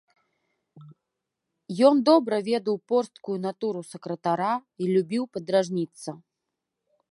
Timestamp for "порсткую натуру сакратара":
2.93-4.51